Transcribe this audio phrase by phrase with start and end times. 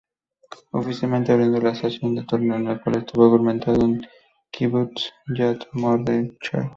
[0.71, 4.01] Oficialmente abriendo la estación de torneo, el cual estuvo aguantado en
[4.51, 6.69] Kibbutz Yad Mordechai.